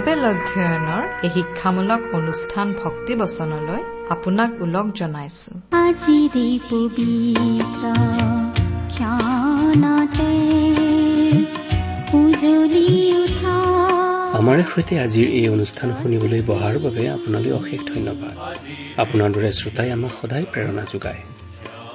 [0.00, 3.80] Bible অধ্যয়নৰ এই শিক্ষামূলক অনুষ্ঠান ভক্তি বচনলৈ
[4.14, 5.50] আপোনাক ওলগ জনাইছো।
[14.38, 18.34] আমাৰে সৈতে আজিৰ এই অনুষ্ঠান শুনিবলৈ বহাৰ বাবে আপোনালৈ অশেষ ধন্যবাদ।
[19.02, 21.20] আপোনাৰ দৰে শ্ৰোতাই আমাক সদায় প্ৰেৰণা যোগায়।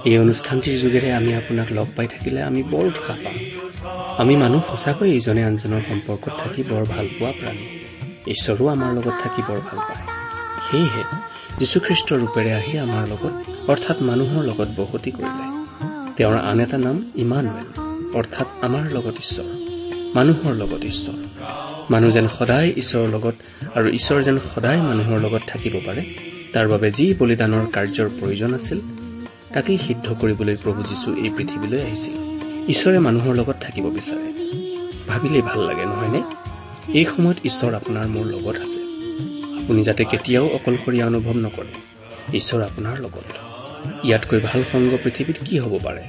[0.10, 3.40] এই অনুষ্ঠানটিৰ যোগেৰে আমি আপোনাক লগ পাই থাকিলে আমি বৰ উৎসাহ পাওঁ
[4.22, 7.68] আমি মানুহ সঁচাকৈ ইজনে আনজনৰ সম্পৰ্কত থাকি বৰ ভাল পোৱা প্ৰাণী।
[8.28, 10.06] ঈশ্বৰো আমাৰ লগত থাকি বৰ ভাল পায়।
[10.72, 11.04] সেয়েহে
[11.60, 13.34] যীশুখ্ৰীষ্টৰ ৰূপেৰে আহি আমাৰ লগত
[13.70, 15.46] অৰ্থাৎ মানুহৰ লগত বসতি কৰিলে।
[16.16, 17.68] তেওঁৰ আন এটা নাম ইমানুৱেল
[18.14, 19.48] অৰ্থাৎ আমাৰ লগত ঈশ্বৰ
[20.16, 21.18] মানুহৰ লগত ঈশ্বৰ।
[21.90, 23.36] মানুহ যেন সদায় ঈশ্বৰৰ লগত
[23.76, 26.04] আৰু ঈশ্বৰ যেন সদায় মানুহৰ লগত থাকিব পাৰে
[26.54, 28.82] তাৰ বাবে যি বলিদানৰ কাৰ্যৰ প্ৰয়োজন আছিল
[29.54, 32.16] তাকেই সিদ্ধ কৰিবলৈ প্ৰভু যীশু এই পৃথিৱীলৈ আহিছিল।
[32.68, 34.28] ঈশ্বৰে মানুহৰ লগত থাকিব বিচাৰে।
[35.08, 36.45] ভাবিলেই ভাল লাগে নহয়নে?
[36.94, 38.80] এই সময়ত ঈশ্বৰ আপোনাৰ মোৰ লগত আছে।
[39.58, 41.74] আপুনি যাতে কেতিয়াও অকলশৰীয়া অনুভৱ নকৰে
[42.38, 43.24] ঈশ্বৰ আপোনাৰ লগত।
[44.04, 46.04] ইয়াতকৈ ভাল সংগ পৃথিৱীত কি হ'ব পাৰে?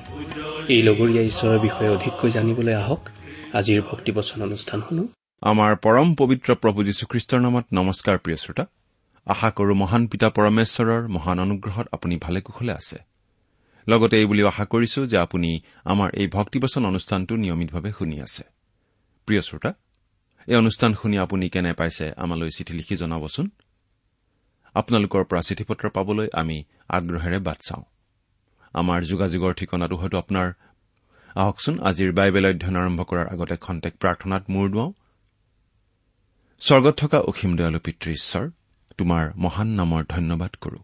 [0.69, 3.09] এই লগৰীয়া ঈশ্বৰৰ বিষয়ে অধিককৈ জানিবলৈ আহক।
[3.53, 5.09] আজিৰ ভক্তিবচন অনুষ্ঠান শুনো।
[5.41, 8.67] আমাৰ পৰম পবিত্ৰ প্ৰভু যীশুখ্ৰীষ্টৰ নামত নমস্কাৰ প্ৰিয় শ্ৰোতা।
[9.25, 12.99] আশা কৰো মহান পিতা পৰমেশ্বৰৰ মহান অনুগ্ৰহত আপুনি ভালে কুশলে আছে।
[13.89, 18.43] লগতে এই বুলিও আশা কৰিছো যে আপুনি আমাৰ এই ভক্তিবচন অনুষ্ঠানটো নিয়মিতভাৱে শুনি আছে।
[19.27, 19.75] প্ৰিয় শ্ৰোতা
[20.47, 23.51] এই অনুষ্ঠান শুনি আপুনি কেনে পাইছে আমালৈ চিঠি লিখি জনাবচোন?
[24.75, 27.83] আপোনালোকৰ পৰা চিঠি পত্ৰ পাবলৈ আমি আগ্ৰহেৰে বাট চাওঁ।
[28.73, 30.53] আমাৰ যোগাযোগৰ ঠিকনাটো হয়তো আপোনাৰ।
[31.35, 34.93] আহকচোন আজিৰ বাইবেল অধ্যয়ন আৰম্ভ কৰাৰ আগতে খন্তেক প্ৰাৰ্থনাত মূৰ দুৱাওঁ।
[36.61, 38.51] স্বৰ্গত থকা অসীম দয়ালু পিতৃ ঈশ্বৰ
[38.97, 40.79] তোমাৰ মহান নামৰ ধন্যবাদ কৰো।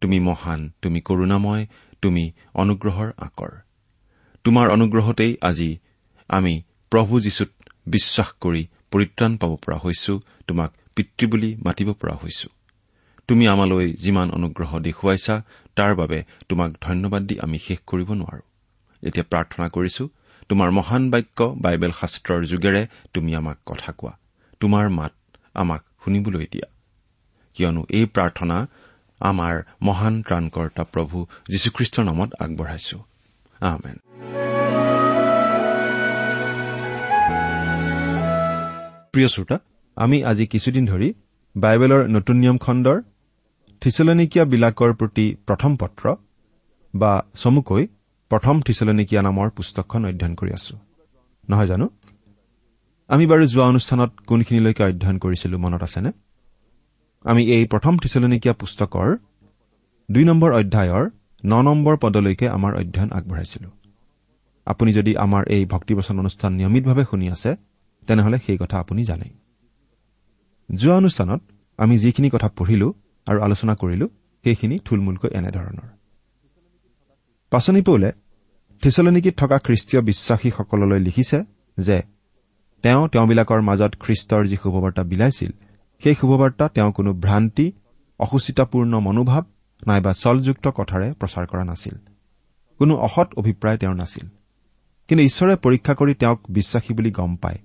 [0.00, 1.66] তুমি মহান তুমি কৰুণাময়
[2.02, 3.48] তুমি অনুগ্ৰহৰ আকৰ।
[4.44, 5.78] তোমাৰ অনুগ্ৰহতেই আজি
[6.28, 7.48] আমি প্ৰভু যীশুত
[7.94, 8.62] বিশ্বাস কৰি
[8.92, 10.12] পৰিত্ৰাণ পাব পৰা হৈছো
[10.48, 12.48] তোমাক পিতৃ বুলি মাতিব পৰা হৈছো।
[13.28, 15.34] তুমি আমালৈ যিমান অনুগ্ৰহ দেখুৱাইছা
[15.76, 18.44] তাৰ বাবে তোমাক ধন্যবাদ দি আমি শেষ কৰিব নোৱাৰো।
[19.02, 20.04] এতিয়া প্ৰাৰ্থনা কৰিছো
[20.48, 22.82] তোমাৰ মহান বাক্য বাইবেল শাস্ত্ৰৰ যোগেৰে
[23.14, 24.12] তুমি আমাক কথা কোৱা।
[24.60, 25.14] তোমাৰ মাত
[25.54, 26.68] আমাক শুনিবলৈ দিয়া।
[27.56, 28.56] কিয়নো এই প্ৰাৰ্থনা
[29.20, 31.16] আমাৰ মহান ত্ৰাণকৰ্তা প্ৰভু
[31.50, 32.98] যীশুখ্ৰীষ্টৰ নামত আগবঢ়াইছো।
[33.60, 33.96] আহমেন
[39.12, 39.58] প্ৰিয় শ্ৰোতা
[39.96, 41.14] আমি আজি কিছুদিন ধৰি
[41.56, 43.02] বাইবেলৰ নতুন নিয়ম খণ্ডৰ
[43.80, 46.14] থিচলনিকীয়া বিলাকৰ প্ৰতি প্ৰথম পত্ৰ
[46.94, 47.86] বা চমুকৈ
[48.30, 50.78] প্ৰথম থিচলনিকীয়া নামৰ পুস্তকখন অধ্যয়ন কৰি আছো।
[51.50, 51.88] নহয় জানো?
[53.08, 56.12] আমি বাৰু যোৱা অনুষ্ঠানত কোনখিনিলৈকে অধ্যয়ন কৰিছিলো মনত আছেনে?
[57.24, 59.16] আমি এই প্ৰথম থিচলনিকীয়া পুস্তকৰ
[60.10, 61.04] দুই নম্বৰ অধ্যায়ৰ
[61.44, 63.70] ন নম্বৰ পদলৈকে আমাৰ অধ্যয়ন আগবঢ়াইছিলো।
[64.66, 67.56] আপুনি যদি আমাৰ এই ভক্তিবচন অনুষ্ঠান নিয়মিতভাৱে শুনি আছে
[68.08, 69.28] তেনেহলে সেই কথা আপুনি জানে
[70.74, 71.42] যোৱা অনুষ্ঠানত
[71.78, 72.94] আমি যিখিনি কথা পঢ়িলো
[73.26, 74.08] আৰু আলোচনা কৰিলো
[74.44, 75.88] সেইখিনি থুলমূলকৈ এনেধৰণৰ।
[77.50, 78.12] পাচনি পৌলে
[78.82, 81.38] থিচলনিকীত থকা খ্ৰীষ্টীয় বিশ্বাসীসকললৈ লিখিছে
[81.78, 82.02] যে
[82.82, 85.52] তেওঁ তেওঁবিলাকৰ মাজত খ্ৰীষ্টৰ যি শুভবাৰ্তা বিলাইছিল
[86.02, 87.72] সেই শুভবাৰ্তা তেওঁ কোনো ভ্ৰান্তি
[88.18, 89.42] অসুচিতাপূৰ্ণ মনোভাৱ
[89.86, 91.94] নাইবা চলযুক্ত কথাৰে প্ৰচাৰ কৰা নাছিল।
[92.78, 94.26] কোনো অসৎ অভিপ্ৰায় তেওঁৰ নাছিল।
[95.08, 97.58] কিন্তু ঈশ্বৰে পৰীক্ষা কৰি তেওঁক বিশ্বাসী বুলি গম পায়।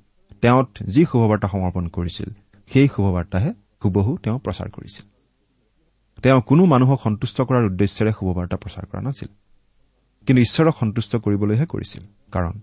[0.44, 2.30] তেওঁত যি শুভবাৰ্তা সমৰ্পণ কৰিছিল
[2.72, 3.52] সেই শুভবাৰ্তাহে
[3.86, 5.06] হুবহু তেওঁ প্ৰচাৰ কৰিছিল।
[6.24, 9.30] তেওঁ কোনো মানুহক সন্তুষ্ট কৰাৰ উদ্দেশ্যেৰে শুভবাৰ্তা প্ৰচাৰ কৰা নাছিল।
[10.28, 12.54] কিন্তু ঈশ্বৰক সন্তুষ্ট কৰিবলৈহে কৰিছিল কাৰণ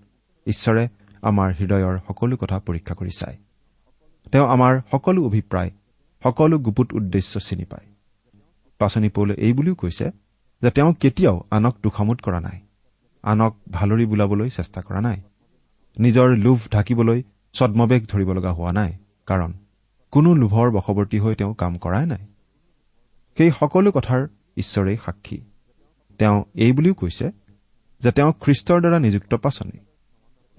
[0.46, 0.84] ঈশ্বৰে
[1.22, 3.36] আমাৰ হৃদয়ৰ সকলো কথা পৰীক্ষা কৰি চায়।
[4.32, 5.70] তেওঁ আমাৰ সকলো অভিপ্ৰায়
[6.22, 7.86] সকলো গুপুত উদ্দেশ্য চিনি পায়।
[8.78, 10.06] পাচনি পৌলে এই বুলিও কৈছে
[10.62, 12.58] যে তেওঁ কেতিয়াও আনক দুখামোদ কৰা নাই
[13.22, 15.18] আনক ভালৰি বোলাবলৈ চেষ্টা কৰা নাই।
[15.96, 18.92] নিজৰ লোভ ঢাকিবলৈ ছদ্মবেগ ধৰিব লগা হোৱা নাই
[19.26, 19.52] কাৰণ
[20.10, 22.26] কোনো লোভৰ বশৱৰ্তী হৈ তেওঁ কাম কৰাই নাই।
[23.38, 25.38] সেই সকলো কথাৰ ঈশ্বৰেই সাক্ষী।
[26.18, 27.32] তেওঁ এই বুলিও কৈছে
[28.02, 29.78] যে তেওঁ খ্ৰীষ্টৰ দ্বাৰা নিযুক্ত পাচনি।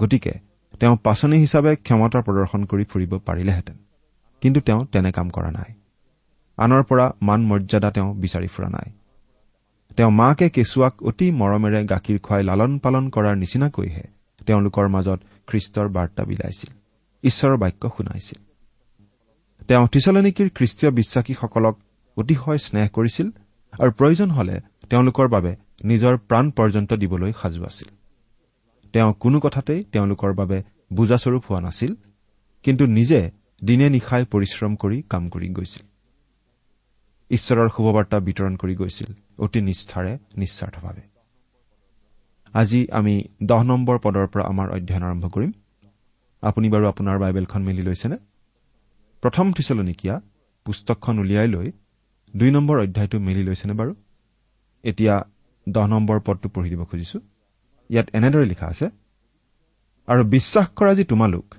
[0.01, 0.33] গতিকে
[0.79, 3.77] তেওঁ পাচনি হিচাপে ক্ষমতা প্ৰদৰ্শন কৰি ফুৰিব পাৰিলেহেঁতেন।
[4.41, 5.73] কিন্তু তেওঁ তেনে কাম কৰা নাই।
[6.57, 8.91] আনৰ পৰা মান মৰ্যাদা তেওঁ বিচাৰি ফুৰা নাই।
[9.97, 14.03] তেওঁ মাকে কেঁচুৱাক অতি মৰমেৰে গাখীৰ খুৱাই লালন পালন কৰাৰ নিচিনাকৈহে
[14.45, 16.80] তেওঁলোকৰ মাজত খ্ৰীষ্টৰ বাৰ্তা বিলাইছিল।
[17.23, 18.39] ঈশ্বৰৰ বাক্য শুনাইছিল।
[19.67, 21.75] তেওঁ টিচলনিকীৰ খ্ৰীষ্টীয় বিশ্বাসীসকলক
[22.17, 23.27] অতিশয় স্নেহ কৰিছিল
[23.79, 24.55] আৰু প্ৰয়োজন হলে
[24.89, 27.89] তেওঁলোকৰ বাবে নিজৰ প্ৰাণ পৰ্যন্ত দিবলৈ সাজু আছিল।
[28.93, 30.63] তেওঁ কোনো কথাতেই তেওঁলোকৰ বাবে
[30.93, 31.95] বুজাস্বৰূপ হোৱা নাছিল
[32.63, 33.31] কিন্তু নিজে
[33.63, 35.83] দিনে নিশাই পৰিশ্ৰম কৰি কাম কৰি গৈছিল।
[37.31, 39.09] ঈশ্বৰৰ শুভবাৰ্তা বিতৰণ কৰি গৈছিল
[39.39, 41.01] অতি নিষ্ঠাৰে নিস্বাৰ্থভাৱে।
[42.53, 45.51] আজি আমি দহ নম্বৰ পদৰ পৰা আমাৰ অধ্যয়ন আৰম্ভ কৰিম।
[46.41, 48.17] আপুনি বাৰু আপোনাৰ বাইবেলখন মেলি লৈছেনে?
[49.23, 50.21] প্ৰথম থিচলনিকীয়া
[50.65, 51.71] পুস্তকখন উলিয়াই লৈ
[52.35, 53.95] দুই নম্বৰ অধ্যায়টো মেলি লৈছেনে বাৰু?
[54.83, 55.15] এতিয়া
[55.69, 57.19] দহ নম্বৰ পদটো পঢ়ি দিব খুজিছো।
[57.89, 58.89] ইয়াত এনেদৰে লিখা আছে
[60.07, 61.55] আৰু বিশ্বাস কৰা যি তোমালোক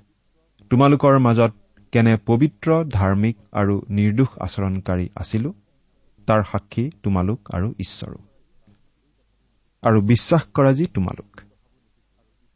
[0.69, 1.51] তোমালোকৰ মাজত
[1.91, 5.53] কেনে পবিত্ৰ ধাৰ্মিক আৰু নিৰ্দোষ আচৰণকাৰী আছিলো
[6.27, 8.19] তাৰ সাক্ষী তোমালোক আৰু ঈশ্বৰো।
[9.83, 11.41] আৰু বিশ্বাস কৰা যি তোমালোক।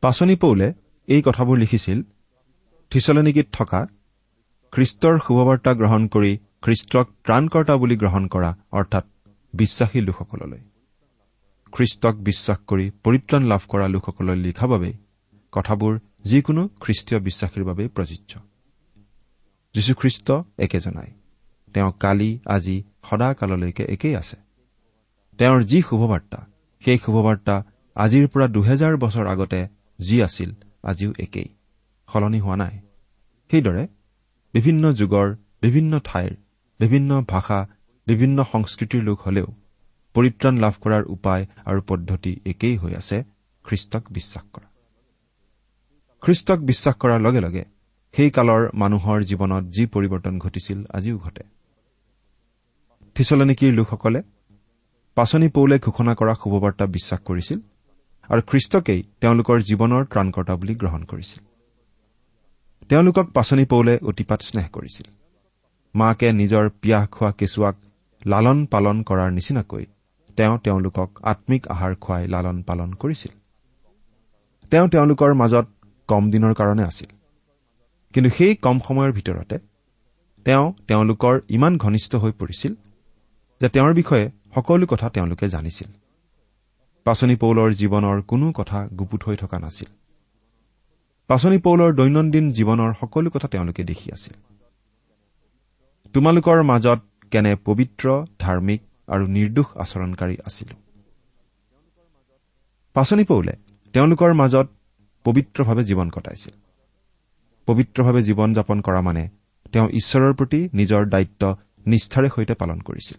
[0.01, 0.73] পাচনি পৌলে
[1.07, 2.03] এই কথাবোৰ লিখিছিল
[2.89, 3.87] থিচলনিকিত থকা
[4.71, 9.05] খ্ৰীষ্টৰ শুভবাৰ্তা গ্ৰহণ কৰি খ্ৰীষ্টক ত্ৰাণকৰ্তা বুলি গ্ৰহণ কৰা অৰ্থাৎ
[9.53, 10.59] বিশ্বাসী লোকসকললৈ।
[11.71, 14.93] খ্ৰীষ্টক বিশ্বাস কৰি পৰিত্ৰাণ লাভ কৰা লোকসকললৈ লিখা বাবেই
[15.51, 18.39] কথাবোৰ যিকোনো খ্ৰীষ্টীয় বিশ্বাসীৰ বাবেই প্ৰযোজ্য।
[19.73, 21.11] যীশুখ্ৰীষ্ট একেজনাই।
[21.73, 24.37] তেওঁ কালি আজি সদাকাললৈকে একেই আছে।
[25.37, 26.47] তেওঁৰ যি শুভবাৰ্তা
[26.85, 27.63] সেই শুভবাৰ্তা
[27.95, 29.67] আজিৰ পৰা দুহেজাৰ বছৰ আগতে
[29.99, 30.53] যি আছিল
[30.83, 31.56] আজিও একেই।
[32.09, 32.75] সলনি হোৱা নাই।
[33.51, 33.83] সেইদৰে
[34.53, 35.27] বিভিন্ন যুগৰ
[35.61, 36.31] বিভিন্ন ঠাইৰ
[36.79, 37.59] বিভিন্ন ভাষা
[38.07, 39.47] বিভিন্ন সংস্কৃতিৰ লোক হলেও
[40.15, 43.17] পৰিত্ৰাণ লাভ কৰাৰ উপায় আৰু পদ্ধতি একেই হৈ আছে
[43.65, 44.67] খ্ৰীষ্টক বিশ্বাস কৰা।
[46.23, 47.63] খ্ৰীষ্টক বিশ্বাস কৰাৰ লগে লগে
[48.13, 51.43] সেই কালৰ মানুহৰ জীৱনত যি পৰিৱৰ্তন ঘটিছিল আজিও ঘটে।
[53.15, 54.19] থিচলনিকিৰ লোকসকলে
[55.17, 57.59] পাচনি পৌলে ঘোষণা কৰা শুভবাৰ্তা বিশ্বাস কৰিছিল
[58.29, 61.46] আৰু খ্ৰীষ্টকেই তেওঁলোকৰ জীৱনৰ ত্ৰাণকৰ্তা বুলি গ্ৰহণ কৰিছিল।
[62.89, 65.07] তেওঁলোকক পাচনি পৌলে অতিপাত স্নেহ কৰিছিল।
[65.95, 67.75] মাকে নিজৰ পিয়াহ খোৱা কেঁচুৱাক
[68.25, 69.85] লালন পালন কৰাৰ নিচিনাকৈ
[70.37, 73.31] তেওঁ তেওঁলোকক আম্মিক আহাৰ খুৱাই লালন পালন কৰিছিল।
[74.71, 75.65] তেওঁ তেওঁলোকৰ মাজত
[76.07, 77.09] কম দিনৰ কাৰণে আছিল।
[78.13, 79.57] কিন্তু সেই কম সময়ৰ ভিতৰতে
[80.45, 82.73] তেওঁ তেওঁলোকৰ ইমান ঘনিষ্ঠ হৈ পৰিছিল
[83.61, 85.87] যে তেওঁৰ বিষয়ে সকলো কথা তেওঁলোকে জানিছিল।
[87.03, 89.89] পাচনি পৌলৰ জীৱনৰ কোনো কথা গুপুত হৈ থকা নাছিল।
[91.29, 94.33] পাচনি পৌলৰ দৈনন্দিন জীৱনৰ সকলো কথা তেওঁলোকে দেখি আছিল।
[96.13, 96.99] তোমালোকৰ মাজত
[97.31, 98.05] কেনে পবিত্ৰ
[98.39, 100.69] ধাৰ্মিক আৰু নিৰ্দোষ আচৰণকাৰী আছিল।
[102.95, 103.53] পাচনি পৌলে
[103.93, 104.67] তেওঁলোকৰ মাজত
[105.25, 106.53] পবিত্ৰভাৱে জীৱন কটাইছিল।
[107.67, 109.23] পবিত্ৰভাৱে জীৱন যাপন কৰা মানে
[109.71, 111.55] তেওঁ ঈশ্বৰৰ প্ৰতি নিজৰ দায়িত্ব
[111.87, 113.17] নিষ্ঠাৰে সৈতে পালন কৰিছিল।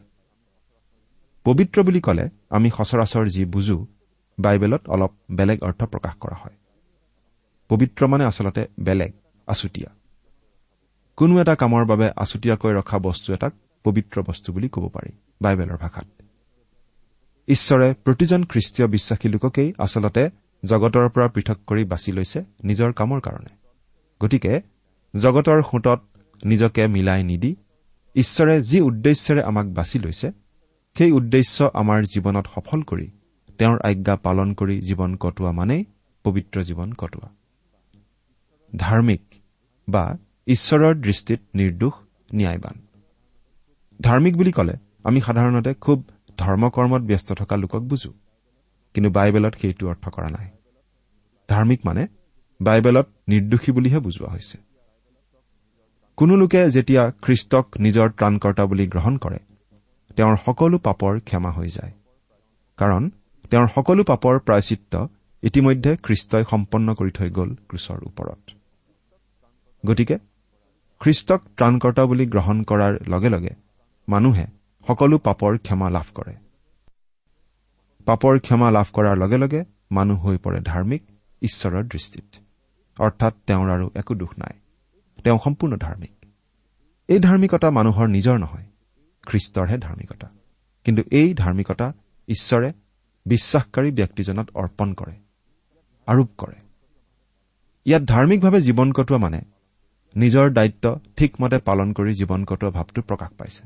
[1.45, 3.87] পবিত্ৰ বুলি ক'লে আমি সচৰাচৰ যি বুজো
[4.39, 6.57] বাইবেলত অলপ বেলেগ অৰ্থ প্ৰকাশ কৰা হয়।
[7.69, 9.13] পবিত্ৰ মানে আচলতে বেলেগ
[9.47, 9.91] আছুতীয়া।
[11.17, 13.53] কোনো এটা কামৰ বাবে আছুতীয়াকৈ ৰখা বস্তু এটাক
[13.85, 15.13] পবিত্ৰ বস্তু বুলি ক'ব পাৰি
[15.43, 16.07] বাইবেলৰ ভাষাত।
[17.49, 20.31] ঈশ্বৰে প্ৰতিজন খ্ৰীষ্টীয় বিশ্বাসী লোককেই আচলতে
[20.65, 23.53] জগতৰ পৰা পৃথক কৰি বাছি লৈছে নিজৰ কামৰ কাৰণে।
[24.21, 24.61] গতিকে
[25.21, 26.01] জগতৰ সোঁতত
[26.45, 27.57] নিজকে মিলাই নিদি
[28.15, 30.33] ঈশ্বৰে যি উদ্দেশ্যেৰে আমাক বাছি লৈছে
[30.99, 33.11] সেই উদ্দেশ্য আমাৰ জীৱনত সফল কৰি
[33.59, 35.85] তেওঁৰ আজ্ঞা পালন কৰি জীৱন কটোৱা মানেই
[36.25, 37.38] পবিত্ৰ জীৱন কটোৱা।
[38.77, 39.23] ধাৰ্মিক
[39.89, 40.17] বা
[40.47, 41.93] ঈশ্বৰৰ দৃষ্টিত নিৰ্দোষ
[42.35, 42.79] ন্যায়বান।
[44.03, 44.73] ধাৰ্মিক বুলি ক'লে
[45.05, 46.05] আমি সাধাৰণতে খুব
[46.39, 48.13] ধৰ্মকৰ্মত ব্যস্ত থকা লোকক বুজো।
[48.95, 50.49] কিন্তু বাইবেলত সেইটো অৰ্থ কৰা নাই।
[51.49, 52.07] ধাৰ্মিক মানে
[52.63, 54.59] বাইবেলত নিৰ্দোষী বুলিহে বুজোৱা হৈছে।
[56.17, 59.39] কোনো লোকে যেতিয়া খ্ৰীষ্টক নিজৰ ত্ৰাণকৰ্তা বুলি গ্ৰহণ কৰে
[60.17, 61.93] তেওঁৰ সকলো পাপৰ ক্ষমা হৈ যায়।
[62.77, 63.11] কাৰণ
[63.51, 65.09] তেওঁৰ সকলো পাপৰ প্ৰায়চিত্ৰ
[65.43, 68.58] ইতিমধ্যে খ্ৰীষ্টই সম্পন্ন কৰি থৈ গ'ল ক্ৰুচৰ ওপৰত।
[69.87, 70.17] গতিকে
[71.01, 73.53] খ্ৰীষ্টক ত্ৰাণকৰ্তা বুলি গ্ৰহণ কৰাৰ লগে লগে
[74.09, 74.47] মানুহে
[74.87, 76.35] সকলো পাপৰ ক্ষমা লাভ কৰে।
[78.05, 81.03] পাপৰ ক্ষমা লাভ কৰাৰ লগে লগে মানুহ হৈ পৰে ধাৰ্মিক
[81.43, 82.29] ঈশ্বৰৰ দৃষ্টিত।
[82.99, 84.55] অৰ্থাৎ তেওঁৰ আৰু একো দোষ নাই।
[85.25, 86.15] তেওঁ সম্পূৰ্ণ ধাৰ্মিক।
[87.09, 88.67] এই ধাৰ্মিকতা মানুহৰ নিজৰ নহয়
[89.27, 90.29] খ্ৰীষ্টৰহে ধাৰ্মিকতা।
[90.85, 91.93] কিন্তু এই ধাৰ্মিকতা
[92.29, 92.73] ঈশ্বৰে
[93.27, 95.15] বিশ্বাসকাৰী ব্যক্তিজনত অৰ্পণ কৰে
[96.07, 96.59] আৰোপ কৰে।
[97.87, 99.41] ইয়াত ধাৰ্মিকভাৱে জীৱন কটোৱা মানে
[100.17, 100.85] নিজৰ দায়িত্ব
[101.17, 103.63] ঠিকমতে পালন কৰি জীৱন কটোৱা ভাৱটো প্ৰকাশ পাইছে।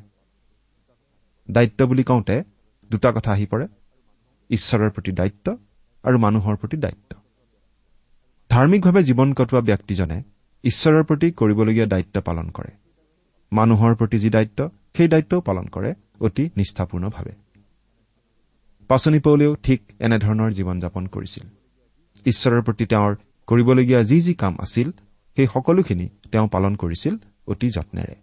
[1.50, 2.37] দায়িত্ব বুলি কওঁতে
[2.90, 3.66] দুটা কথা আহি পৰে।
[4.50, 5.46] ঈশ্বৰৰ প্ৰতি দায়িত্ব
[6.04, 7.11] আৰু মানুহৰ প্ৰতি দায়িত্ব।
[8.50, 10.18] ধাৰ্মিকভাৱে জীৱন কটোৱা ব্যক্তিজনে
[10.64, 12.72] ঈশ্বৰৰ প্ৰতি কৰিবলগীয়া দায়িত্ব পালন কৰে।
[13.52, 17.32] মানুহৰ প্ৰতি যি দায়িত্ব সেই দায়িত্বও পালন কৰে অতি নিষ্ঠাপূৰ্ণভাৱে।
[18.90, 21.44] পাচনি পৌলেও ঠিক এনেধৰণৰ জীৱন যাপন কৰিছিল।
[22.26, 23.12] ঈশ্বৰৰ প্ৰতি তেওঁৰ
[23.49, 24.88] কৰিবলগীয়া যি যি কাম আছিল
[25.36, 28.14] সেই সকলোখিনি তেওঁ পালন কৰিছিল অতি যত্নেৰে।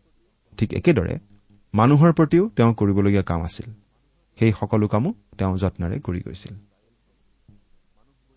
[0.57, 1.19] ঠিক একেদৰে
[1.73, 3.73] মানুহৰ প্ৰতিও তেওঁ কৰিবলগীয়া কাম আছিল।
[4.39, 6.53] সেই সকলো কামো তেওঁ যত্নেৰে কৰি গৈছিল।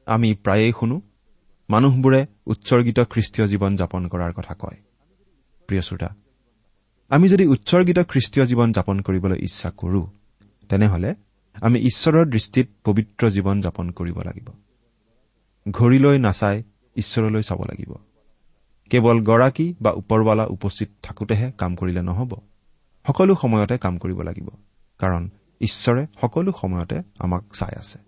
[0.07, 1.01] আমি প্ৰায়েই শুনো
[1.71, 4.77] মানুহবোৰে উৎসৰ্গিত খ্ৰীষ্টীয় জীৱন যাপন কৰাৰ কথা কয়।
[5.67, 6.17] প্ৰিয় শ্ৰোতা
[7.09, 10.11] আমি যদি উৎসৰ্গিত খ্ৰীষ্টীয় জীৱন যাপন কৰিবলৈ ইচ্ছা কৰো
[10.69, 11.15] তেনেহলে
[11.55, 14.49] আমি ঈশ্বৰৰ দৃষ্টিত পবিত্ৰ জীৱন যাপন কৰিব লাগিব।
[15.71, 16.63] ঘড়ীলৈ নাচাই
[16.97, 17.95] ঈশ্বৰলৈ চাব লাগিব।
[18.93, 22.33] কেৱল গৰাকী বা ওপৰৱালা উপস্থিত থাকোতেহে কাম কৰিলে নহ'ব।
[23.07, 24.49] সকলো সময়তে কাম কৰিব লাগিব
[25.01, 25.23] কাৰণ
[25.61, 27.99] ঈশ্বৰে সকলো সময়তে আমাক চাই আছে।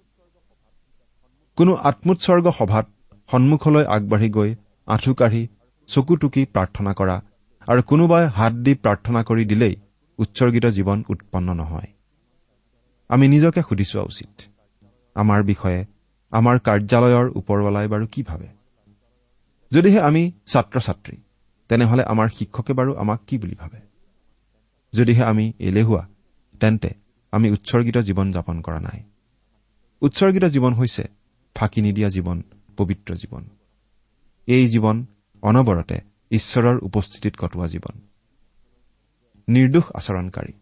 [1.58, 2.86] কোনো আত্মোৎসৰ্গ সভাত
[3.28, 4.50] সন্মুখলৈ আগবাঢ়ি গৈ
[4.88, 5.42] আঁঠু কাঢ়ি
[5.88, 7.16] চকু টুকি প্ৰাৰ্থনা কৰা
[7.68, 9.74] আৰু কোনোবাই হাত দি প্ৰাৰ্থনা কৰি দিলেই
[10.18, 11.88] উৎসৰ্গিত জীৱন উৎপন্ন নহয়।
[13.10, 14.32] আমি নিজকে সুধি চোৱা উচিত
[15.16, 15.80] আমাৰ বিষয়ে
[16.32, 18.48] আমাৰ কাৰ্যালয়ৰ ওপৰৱালাই বাৰু কি ভাবে?
[19.74, 21.16] যদিহে আমি ছাত্ৰ ছাত্ৰী
[21.68, 23.80] তেনেহলে আমাৰ শিক্ষকে বাৰু আমাক কি বুলি ভাবে?
[24.92, 26.08] যদিহে আমি এলেহুৱা
[26.60, 26.90] তেন্তে
[27.32, 29.02] আমি উৎসৰ্গিত জীৱন যাপন কৰা নাই।
[30.02, 31.04] উৎসৰ্গিত জীৱন হৈছে
[31.54, 32.42] ফাঁকি নিদিয়া জীৱন
[32.76, 33.44] পবিত্ৰ জীৱন।
[34.46, 35.06] এই জীৱন
[35.42, 36.00] অনবৰতে
[36.30, 38.00] ঈশ্বৰৰ উপস্থিতিত কটোৱা জীৱন।
[39.48, 40.52] নিৰ্দোষ আচৰণকাৰী।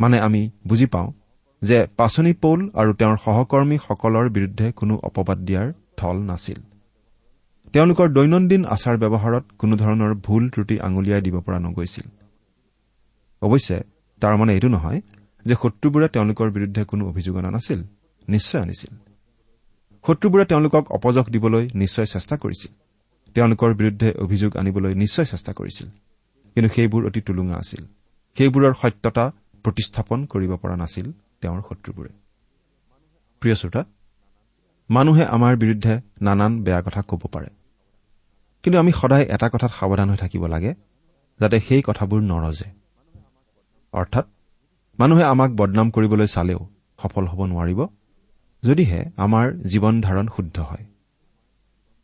[0.00, 1.12] মানে আমি বুজি পাওঁ
[1.62, 6.77] যে পাচনি পৌল আৰু তেওঁৰ সহকৰ্মীসকলৰ বিৰুদ্ধে কোনো অপবাদ দিয়াৰ থল নাছিল।
[7.72, 12.06] তেওঁলোকৰ দৈনন্দিন আচাৰ ব্যৱহাৰত কোনোধৰণৰ ভুল ত্ৰুটি আঙুলিয়াই দিব পৰা নগৈছিল।
[13.42, 13.78] অৱশ্যে
[14.20, 15.00] তাৰ মানে এইটো নহয়
[15.46, 17.82] যে শত্ৰুবোৰে তেওঁলোকৰ বিৰুদ্ধে কোনো অভিযোগ অনা নাছিল
[18.28, 18.92] নিশ্চয় আনিছিল।
[20.06, 22.72] শত্ৰুবোৰে তেওঁলোকক অপযশ দিবলৈ নিশ্চয় চেষ্টা কৰিছিল।
[23.34, 25.88] তেওঁলোকৰ বিৰুদ্ধে অভিযোগ আনিবলৈ নিশ্চয় চেষ্টা কৰিছিল।
[26.54, 27.82] কিন্তু সেইবোৰ অতি টুলুঙা আছিল।
[28.36, 29.30] সেইবোৰৰ সত্যতা
[29.64, 32.12] প্ৰতিস্থাপন কৰিব পৰা নাছিল তেওঁৰ শত্ৰুবোৰে।
[33.40, 33.84] প্ৰিয় শ্ৰোতা
[34.90, 37.57] মানুহে আমাৰ বিৰুদ্ধে নানান বেয়া কথা ক'ব পাৰে।
[38.62, 40.74] কিন্তু আমি সদায় এটা কথাত সাৱধান হৈ থাকিব লাগে
[41.40, 42.68] যাতে সেই কথাবোৰ নৰজে।
[43.92, 44.26] অৰ্থাৎ
[44.98, 46.60] মানুহে আমাক বদনাম কৰিবলৈ চালেও
[47.02, 47.80] সফল হ'ব নোৱাৰিব
[48.62, 50.84] যদিহে আমাৰ জীৱন ধাৰণ শুদ্ধ হয়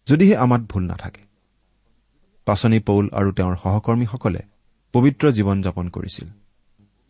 [0.07, 1.23] যদিহে আমাত ভুল নাথাকে।
[2.47, 4.43] পাচনি পৌল আৰু তেওঁৰ সহকৰ্মীসকলে
[4.93, 6.29] পবিত্ৰ জীৱন যাপন কৰিছিল।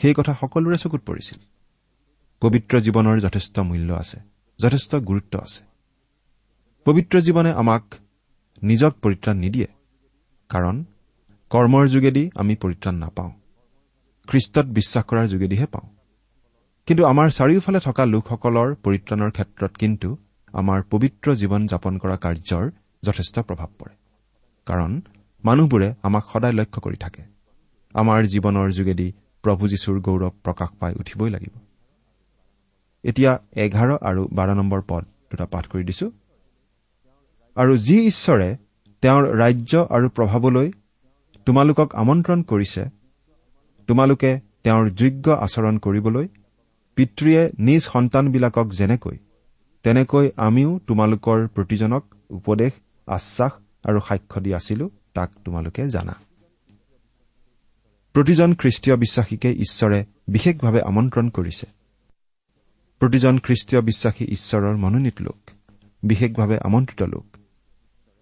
[0.00, 1.38] সেই কথা সকলোৰে চকুত পৰিছিল।
[2.40, 4.18] পবিত্ৰ জীৱনৰ যথেষ্ট মূল্য আছে
[4.58, 5.62] যথেষ্ট গুৰুত্ব আছে।
[6.86, 7.84] পবিত্ৰ জীৱনে আমাক
[8.64, 9.68] নিজক পৰিত্ৰাণ নিদিয়ে।
[10.49, 10.85] কাৰণ
[11.50, 13.33] কৰ্মৰ যোগেদি আমি পৰিত্ৰাণ নাপাওঁ।
[14.28, 15.88] খ্ৰীষ্টত বিশ্বাস কৰাৰ যোগেদিহে পাওঁ।
[16.87, 20.16] কিন্তু আমাৰ চাৰিওফালে থকা লোকসকলৰ পৰিত্ৰাণৰ ক্ষেত্ৰত কিন্তু
[20.52, 22.71] আমাৰ পবিত্ৰ জীৱন যাপন কৰা কাৰ্যৰ
[23.02, 23.94] যথেষ্ট প্ৰভাৱ পৰে।
[24.66, 25.02] কাৰণ
[25.44, 27.23] মানুহবোৰে আমাক সদায় লক্ষ্য কৰি থাকে।
[27.94, 31.54] আমাৰ জীৱনৰ যোগেদি প্ৰভু যীশুৰ গৌৰৱ প্ৰকাশ পাই উঠিবই লাগিব।
[33.04, 36.11] এতিয়া এঘাৰ আৰু বাৰ নম্বৰ পদ দুটা পাঠ কৰি দিছো।
[37.56, 38.56] আৰু যি ঈশ্বৰে
[39.02, 40.73] তেওঁৰ ৰাজ্য আৰু প্ৰভাৱলৈ
[41.46, 42.84] তোমালোকক আমন্ত্ৰণ কৰিছে
[43.87, 46.28] তোমালোকে তেওঁৰ যোগ্য আচৰণ কৰিবলৈ
[46.94, 49.18] পিতৃয়ে নিজ সন্তানবিলাকক যেনেকৈ
[49.82, 52.73] তেনেকৈ আমিও তোমালোকৰ প্ৰতিজনক উপদেশ
[53.06, 53.52] আশ্বাস
[53.84, 56.14] আৰু সাক্ষ্য দি আছিলো তাক তোমালোকে জানা।
[58.12, 61.66] প্ৰতিজন খ্ৰীষ্টীয় বিশ্বাসীকে ঈশ্বৰে বিশেষভাৱে আমন্ত্ৰণ কৰিছে।
[62.99, 65.50] প্ৰতিজন খ্ৰীষ্টীয় বিশ্বাসী ঈশ্বৰৰ মনোনীত লোক
[66.02, 67.33] বিশেষভাৱে আমন্ত্ৰিত লোক।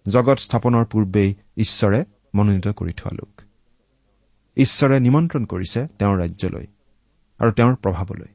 [0.07, 2.05] জগত স্থাপনৰ পূৰ্বেই ঈশ্বৰে
[2.35, 3.41] মনোনীত কৰি থোৱা লোক।
[4.57, 6.67] ঈশ্বৰে নিমন্ত্ৰণ কৰিছে তেওঁৰ ৰাজ্যলৈ
[7.39, 8.27] আৰু তেওঁৰ প্ৰভাৱলৈ।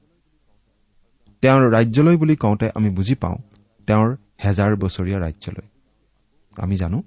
[1.42, 3.36] তেওঁৰ ৰাজ্যলৈ বুলি কওঁতে আমি বুজি পাওঁ
[3.86, 5.66] তেওঁৰ হেজাৰ বছৰীয়া ৰাজ্যলৈ।
[6.56, 7.02] আমি জানো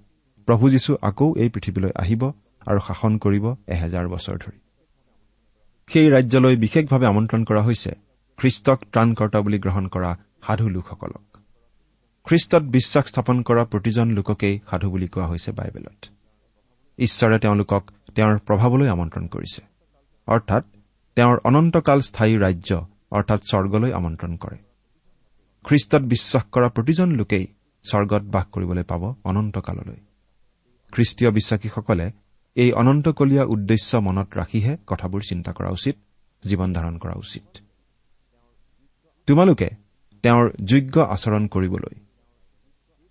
[0.45, 2.31] প্ৰভু যীশু আকৌ এই পৃথিৱীলৈ আহিব
[2.67, 4.59] আৰু শাসন কৰিব এহেজাৰ বছৰ ধৰি।
[5.87, 7.91] সেই ৰাজ্যলৈ বিশেষভাৱে আমন্ত্ৰণ কৰা হৈছে
[8.37, 11.30] খ্ৰীষ্টক ত্ৰাণকৰ্তা বুলি গ্ৰহণ কৰা সাধু লোকসকলক।
[12.25, 16.05] খ্ৰীষ্টত বিশ্বাস স্থাপন কৰা প্ৰতিজন লোককেই সাধু বুলি কোৱা হৈছে বাইবেলত।
[16.97, 17.83] ঈশ্বৰে তেওঁলোকক
[18.15, 19.61] তেওঁৰ প্ৰভাৱলৈ আমন্ত্ৰণ কৰিছে।
[20.27, 20.63] অৰ্থাৎ
[21.15, 24.57] তেওঁৰ অনন্তকাল স্থায়ী ৰাজ্য অৰ্থাৎ স্বৰ্গলৈ আমন্ত্ৰণ কৰে।
[25.63, 27.47] খ্ৰীষ্টত বিশ্বাস কৰা প্ৰতিজন লোকেই
[27.83, 29.99] স্বৰ্গত বাস কৰিবলৈ পাব অনন্তকাললৈ।
[30.91, 32.11] খ্ৰীষ্টীয় বিশ্বাসীসকলে
[32.55, 35.95] এই অনন্তকলীয়া উদ্দেশ্য মনত ৰাখিহে কথাবোৰ চিন্তা কৰা উচিত
[36.43, 37.57] জীৱন ধাৰণ কৰা উচিত।
[39.27, 39.69] তোমালোকে
[40.23, 42.00] তেওঁৰ যোগ্য আচৰণ কৰিবলৈ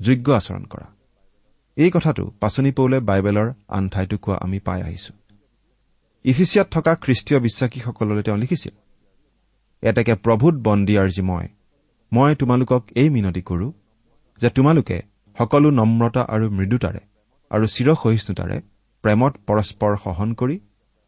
[0.00, 0.86] যোগ্য আচৰণ কৰা।
[1.76, 5.12] এই কথাটো পাচনি পৌলে বাইবেলৰ আন ঠাইতো কোৱা আমি পাই আহিছো।
[6.24, 8.74] ইফিচিয়াত থকা খ্ৰীষ্টীয় বিশ্বাসীসকললৈ তেওঁ লিখিছিল
[9.82, 11.46] এতেকে প্ৰভূত বন্দী আৰ্জি মই
[12.12, 13.68] মই তোমালোকক এই মিনতি কৰো
[14.40, 14.96] যে তোমালোকে
[15.36, 17.02] সকলো নম্ৰতা আৰু মৃদুতাৰে
[17.50, 18.56] আৰু চিৰসহিষ্ণুতাৰে
[19.04, 20.56] প্ৰেমত পৰস্পৰ সহন কৰি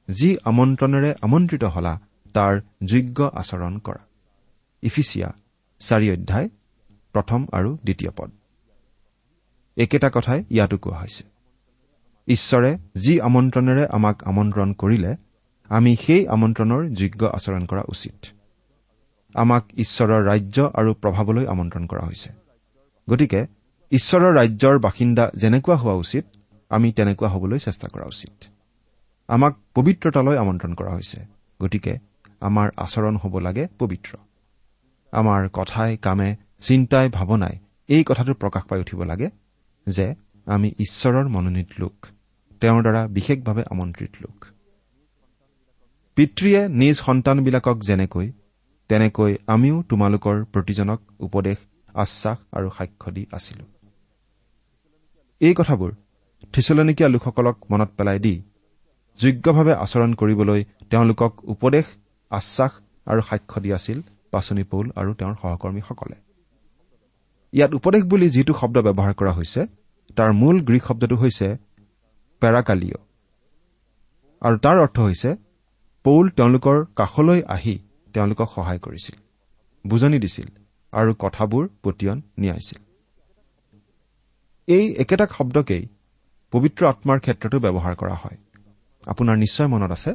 [0.08, 1.94] যি আমন্ত্ৰণেৰে আমন্ত্ৰিত হলা
[2.34, 4.02] তাৰ যোগ্য আচৰণ কৰা।
[4.82, 5.28] ইফিচিয়া
[5.80, 6.49] চাৰি অধ্যায়
[7.14, 8.30] প্ৰথম আৰু দ্বিতীয় পদ।
[9.76, 11.25] একেটা কথাই ইয়াতো কোৱা হৈছে।
[12.26, 15.17] ঈশ্বৰে যি আমন্ত্ৰণেৰে আমাক আমন্ত্ৰণ কৰিলে
[15.69, 18.26] আমি সেই আমন্ত্ৰণৰ যোগ্য আচৰণ কৰা উচিত।
[19.35, 22.31] আমাক ঈশ্বৰৰ ৰাজ্য আৰু প্ৰভাৱলৈ আমন্ত্ৰণ কৰা হৈছে।
[23.11, 23.47] গতিকে
[23.91, 26.25] ঈশ্বৰৰ ৰাজ্যৰ বাসিন্দা যেনেকুৱা হোৱা উচিত
[26.69, 28.45] আমি তেনেকুৱা হবলৈ চেষ্টা কৰা উচিত।
[29.29, 31.21] আমাক পবিত্ৰতালৈ আমন্ত্ৰণ কৰা হৈছে।
[31.62, 31.99] গতিকে
[32.41, 34.17] আমাৰ আচৰণ হ'ব লাগে পবিত্ৰ।
[35.12, 39.31] আমাৰ কথাই কামে চিন্তাই ভাৱনাই এই কথাটো প্ৰকাশ পাই উঠিব লাগে
[39.87, 40.15] যে
[40.47, 41.97] আমি ঈশ্বৰৰ মনোনীত লোক
[42.61, 44.37] তেওঁৰ দ্বাৰা বিশেষভাৱে আমন্ত্ৰিত লোক।
[46.17, 48.27] পিতৃয়ে নিজ সন্তানবিলাকক যেনেকৈ
[48.89, 51.59] তেনেকৈ আমিও তোমালোকৰ প্ৰতিজনক উপদেশ
[51.95, 53.65] আশ্বাস আৰু সাক্ষ্য দি আছিলো।
[55.41, 55.91] এই কথাবোৰ
[56.53, 58.35] থিচলনিকীয়া লোকসকলক মনত পেলাই দি
[59.21, 60.61] যোগ্যভাৱে আচৰণ কৰিবলৈ
[60.91, 61.87] তেওঁলোকক উপদেশ
[62.31, 62.73] আশ্বাস
[63.07, 63.99] আৰু সাক্ষ্য দি আছিল
[64.31, 66.17] পাচনি পৌল আৰু তেওঁৰ সহকৰ্মীসকলে।
[67.52, 69.61] ইয়াত উপদেশ বুলি যিটো শব্দ ব্যৱহাৰ কৰা হৈছে
[70.16, 71.49] তাৰ মূল গ্ৰীক শব্দটো হৈছে
[72.42, 72.97] পেৰাকালিঅ।
[74.42, 75.30] আৰু তাৰ অৰ্থ হৈছে
[76.04, 77.75] পৌল তেওঁলোকৰ কাষলৈ আহি
[78.14, 79.16] তেওঁলোকক সহায় কৰিছিল
[79.85, 80.49] বুজনি দিছিল
[80.92, 82.78] আৰু কথাবোৰ পতিয়ন নিয়াইছিল।
[84.68, 85.85] এই একেটা শব্দকেই
[86.52, 88.38] পবিত্ৰ আত্মাৰ ক্ষেত্ৰতো ব্যৱহাৰ কৰা হয়।
[89.06, 90.11] আপোনাৰ নিশ্চয় মনত আছে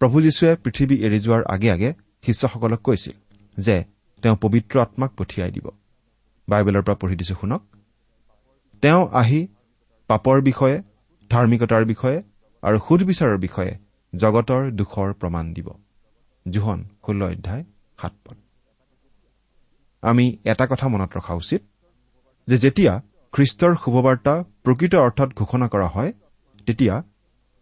[0.00, 1.90] প্ৰভু যীশুৱে পৃথিৱী এৰি যোৱাৰ আগে আগে
[2.24, 3.16] শিষ্যসকলক কৈছিল
[3.56, 3.76] যে
[4.22, 5.66] তেওঁ পবিত্ৰ আত্মাক পঠিয়াই দিব।
[6.48, 7.62] বাইবেলৰ পৰা পঢ়ি দিছো শুনক।
[8.82, 9.40] তেওঁ আহি
[10.10, 10.76] পাপৰ বিষয়ে
[11.30, 12.18] ধাৰ্মিকতাৰ বিষয়ে
[12.62, 13.72] আৰু সুধবিচাৰৰ বিষয়ে
[14.12, 15.68] জগতৰ দুখৰ প্ৰমাণ দিব।
[16.46, 17.64] জোহন ষোল্ল অধ্যায়
[18.00, 18.36] সাত পদ।
[20.02, 21.62] আমি এটা কথা মনত ৰখা উচিত
[22.48, 22.92] যে যেতিয়া
[23.32, 24.34] খ্ৰীষ্টৰ শুভবাৰ্তা
[24.64, 26.12] প্ৰকৃত অৰ্থত ঘোষণা কৰা হয়
[26.66, 26.94] তেতিয়া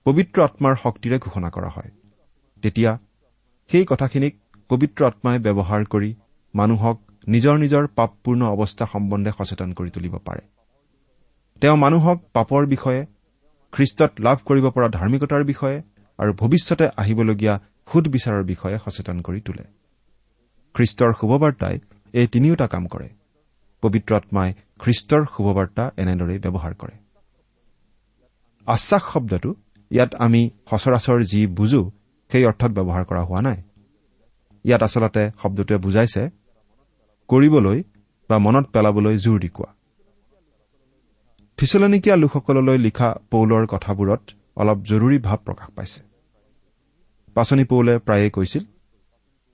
[0.07, 1.91] পবিত্ৰ আত্মাৰ শক্তিৰে ঘোষণা কৰা হয়।
[2.63, 2.99] তেতিয়া
[3.71, 4.35] সেই কথাখিনিক
[4.71, 6.11] পবিত্ৰ আত্মাই ব্যৱহাৰ কৰি
[6.55, 6.99] মানুহক
[7.31, 10.43] নিজৰ নিজৰ পাপপূৰ্ণ অৱস্থা সম্বন্ধে সচেতন কৰি তুলিব পাৰে।
[11.63, 13.03] তেওঁ মানুহক পাপৰ বিষয়ে
[13.73, 15.79] খ্ৰীষ্টত লাভ কৰিব পৰা ধাৰ্মিকতাৰ বিষয়ে
[16.19, 17.55] আৰু ভৱিষ্যতে আহিবলগীয়া
[17.91, 19.65] সুদবিচাৰৰ বিষয়ে সচেতন কৰি তোলে।
[20.75, 21.77] খ্ৰীষ্টৰ শুভবাৰ্তাই
[22.15, 23.09] এই তিনিওটা কাম কৰে।
[23.83, 26.97] পবিত্ৰ আত্মাই খ্ৰীষ্টৰ শুভবাৰ্তা এনেদৰেই ব্যৱহাৰ কৰে।
[28.67, 29.51] আশ্বাস শব্দটো
[29.91, 31.83] ইয়াত আমি সচৰাচৰ যি বুজো
[32.31, 33.59] সেই অৰ্থত ব্যৱহাৰ কৰা হোৱা নাই।
[34.65, 36.23] ইয়াত আচলতে শব্দটোৱে বুজাইছে
[37.31, 37.79] কৰিবলৈ
[38.31, 39.71] বা মনত পেলাবলৈ জোৰ দি কোৱা।
[41.59, 44.23] থিচলনিকীয়া লোকসকললৈ লিখা পৌলৰ কথাবোৰত
[44.57, 46.01] অলপ জৰুৰী ভাৱ প্ৰকাশ পাইছে।
[47.37, 48.65] পাচনি পৌলে প্ৰায়ে কৈছিল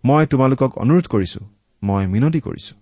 [0.04, 1.40] মই তোমালোকক অনুৰোধ কৰিছো
[1.82, 2.74] মই মিনতি কৰিছো।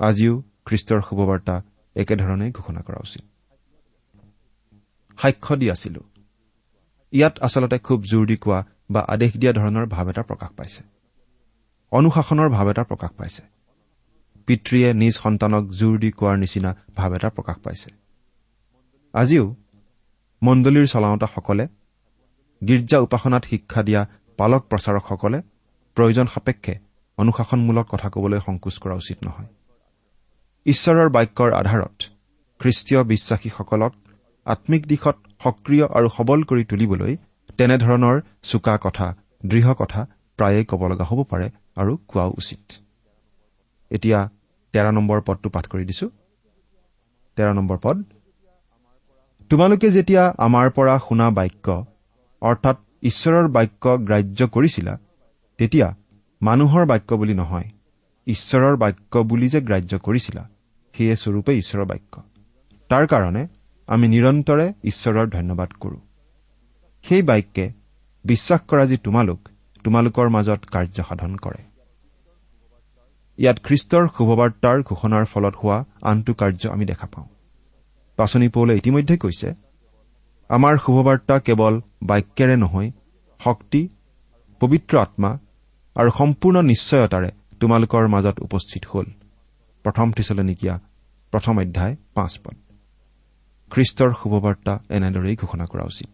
[0.00, 0.34] আজিও
[0.66, 1.54] খ্ৰীষ্টৰ শুভবাৰ্তা
[1.96, 3.24] একেধৰণে ঘোষণা কৰা উচিত।
[5.18, 6.00] সাক্ষ্য দি আছিলো।
[7.12, 8.58] ইয়াত আচলতে খুব জোৰ দি কোৱা
[8.90, 10.82] বা আদেশ দিয়া ধৰণৰ ভাৱ এটা প্ৰকাশ পাইছে।
[11.92, 13.42] অনুশাসনৰ ভাৱ এটা প্ৰকাশ পাইছে।
[14.46, 17.90] পিতৃয়ে নিজ সন্তানক জোৰ দি কোৱাৰ নিচিনা ভাৱ এটা প্ৰকাশ পাইছে।
[19.14, 19.44] আজিও
[20.42, 21.64] মণ্ডলীৰ চলাওঁতাসকলে
[22.62, 24.02] গীৰ্জা উপাসনাত শিক্ষা দিয়া
[24.38, 25.38] পালক প্ৰচাৰকসকলে
[25.96, 26.74] প্ৰয়োজন সাপেক্ষে
[27.18, 29.48] অনুশাসনমূলক কথা কবলৈ সংকোচ কৰা উচিত নহয়।
[30.66, 31.96] ঈশ্বৰৰ বাক্যৰ আধাৰত
[32.60, 33.92] খ্ৰীষ্টীয় বিশ্বাসীসকলক
[34.46, 37.12] আম্মিক দিশত সক্ৰিয় আৰু সবল কৰি তুলিবলৈ
[37.58, 39.06] তেনেধৰণৰ চোকা কথা
[39.46, 40.00] দৃঢ় কথা
[40.38, 42.64] প্ৰায়ে ক'ব লগা হ'ব পাৰে আৰু কোৱাও উচিত।
[43.90, 44.18] এতিয়া
[44.74, 46.06] তেৰ নম্বৰ পদটো পাঠ কৰি দিছো।
[47.36, 47.96] তেৰ নম্বৰ পদ।
[49.50, 51.66] তোমালোকে যেতিয়া আমাৰ পৰা শুনা বাক্য
[52.42, 54.94] অৰ্থাৎ ঈশ্বৰৰ বাক্য গ্ৰাহ্য কৰিছিলা
[55.58, 55.88] তেতিয়া
[56.40, 57.68] মানুহৰ বাক্য বুলি নহয়
[58.26, 60.42] ঈশ্বৰৰ বাক্য বুলি যে গ্ৰাহ্য কৰিছিলা
[60.94, 62.14] সেয়ে স্বৰূপে ঈশ্বৰৰ বাক্য।
[62.90, 63.42] তাৰ কাৰণে
[63.88, 65.98] আমি নিৰন্তৰে ঈশ্বৰৰ ধন্যবাদ কৰো।
[67.04, 67.72] সেই বাক্যে
[68.24, 69.40] বিশ্বাস কৰা যি তোমালোক
[69.84, 71.73] তোমালোকৰ মাজত কাৰ্য সাধন কৰে।
[73.38, 77.26] ইয়াত খ্ৰীষ্টৰ শুভবাৰ্তাৰ ঘোষণাৰ ফলত হোৱা আনটো কাৰ্য আমি দেখা পাওঁ।
[78.18, 79.48] পাচনি পৌলে ইতিমধ্যে কৈছে
[80.50, 82.90] আমাৰ শুভবাৰ্তা কেৱল বাক্যেৰে নহয়
[83.40, 83.80] শক্তি
[84.60, 85.30] পবিত্ৰ আত্মা
[85.96, 89.06] আৰু সম্পূৰ্ণ নিশ্চয়তাৰে তোমালোকৰ মাজত উপস্থিত হ'ল।
[89.84, 90.74] প্ৰথম থিচলনিকীয়া
[91.32, 92.56] প্ৰথম অধ্যায় পাঁচ পদ।
[93.70, 96.12] খ্ৰীষ্টৰ শুভবাৰ্তা এনেদৰেই ঘোষণা কৰা উচিত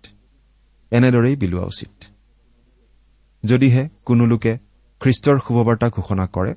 [0.92, 1.94] এনেদৰেই বিলোৱা উচিত।
[3.44, 4.52] যদিহে কোনো লোকে
[5.00, 6.52] খ্ৰীষ্টৰ শুভবাৰ্তা ঘোষণা কৰে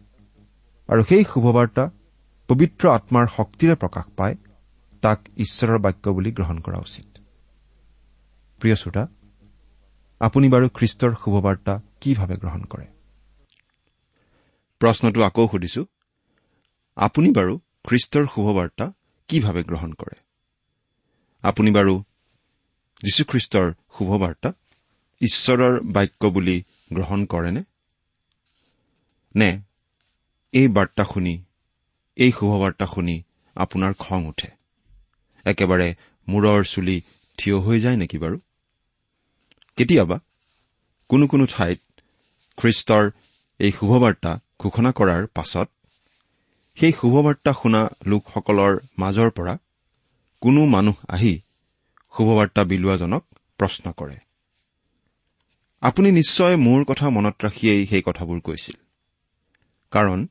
[0.94, 1.84] আৰু সেই শুভবাৰ্তা
[2.50, 4.36] পবিত্ৰ আত্মাৰ শক্তিৰে প্ৰকাশ পায়
[5.02, 7.08] তাক ঈশ্বৰৰ বাক্য বুলি গ্ৰহণ কৰা উচিত।
[8.62, 9.08] প্ৰিয় শ্ৰোতা
[10.22, 12.86] আপুনি বাৰু খ্ৰীষ্টৰ শুভবাৰ্তা কিভাৱে গ্ৰহণ কৰে?
[14.80, 15.86] প্ৰশ্নটো আকৌ সুধিছো
[16.96, 17.54] আপুনি বাৰু
[17.84, 18.86] খ্ৰীষ্টৰ শুভবাৰ্তা
[19.28, 20.16] কিভাৱে গ্ৰহণ কৰে?
[21.44, 22.04] আপুনি বাৰু
[23.04, 24.50] যীশুখ্ৰীষ্টৰ শুভবাৰ্তা
[25.22, 26.58] ঈশ্বৰৰ বাক্য বুলি
[26.94, 27.64] গ্ৰহণ কৰেনে?
[30.54, 31.44] এই বাৰ্তা শুনি
[32.16, 33.24] এই শুভবাৰ্তা শুনি
[33.56, 34.50] আপোনাৰ খং উঠে।
[35.46, 35.96] একেবাৰে
[36.28, 37.02] মূৰৰ চুলি
[37.38, 38.38] থিয় হৈ যায় নেকি বাৰু?
[39.78, 40.20] কেতিয়াবা
[41.10, 41.80] কোনো কোনো ঠাইত
[42.58, 43.12] খ্ৰীষ্টৰ
[43.60, 45.70] এই শুভবাৰ্তা ঘোষণা কৰাৰ পাছত
[46.76, 49.58] সেই শুভবাৰ্তা শুনা লোকসকলৰ মাজৰ পৰা
[50.42, 51.40] কোনো মানুহ আহি
[52.14, 53.24] শুভবাৰ্তা বিলোৱাজনক
[53.58, 54.18] প্ৰশ্ন কৰে।
[55.82, 58.76] আপুনি নিশ্চয় মোৰ কথা মনত ৰাখিয়েই সেই কথাবোৰ কৈছিল।
[59.92, 60.28] কাৰণ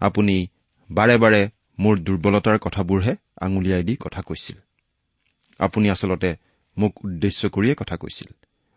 [0.00, 0.48] আপুনি
[0.90, 4.56] বাৰে বাৰে মোৰ দুৰ্বলতাৰ কথাবোৰহে আঙুলিয়াই দি কথা কৈছিল।
[5.58, 6.36] আপুনি আচলতে
[6.76, 8.26] মোক উদ্দেশ্য কৰিয়েই কথা কৈছিল